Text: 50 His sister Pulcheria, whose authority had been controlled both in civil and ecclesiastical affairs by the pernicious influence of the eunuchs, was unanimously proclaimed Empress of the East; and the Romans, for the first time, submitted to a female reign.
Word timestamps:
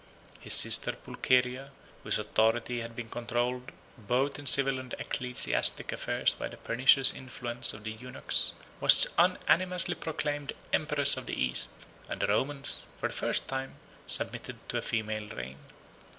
50 0.37 0.43
His 0.45 0.53
sister 0.55 0.93
Pulcheria, 0.93 1.71
whose 2.01 2.17
authority 2.17 2.81
had 2.81 2.95
been 2.95 3.07
controlled 3.07 3.71
both 3.99 4.39
in 4.39 4.47
civil 4.47 4.79
and 4.79 4.95
ecclesiastical 4.97 5.93
affairs 5.93 6.33
by 6.33 6.47
the 6.47 6.57
pernicious 6.57 7.13
influence 7.13 7.71
of 7.71 7.83
the 7.83 7.91
eunuchs, 7.91 8.53
was 8.79 9.05
unanimously 9.19 9.93
proclaimed 9.93 10.53
Empress 10.73 11.17
of 11.17 11.27
the 11.27 11.39
East; 11.39 11.69
and 12.09 12.19
the 12.19 12.25
Romans, 12.25 12.87
for 12.97 13.09
the 13.09 13.13
first 13.13 13.47
time, 13.47 13.75
submitted 14.07 14.57
to 14.69 14.79
a 14.79 14.81
female 14.81 15.27
reign. 15.35 15.59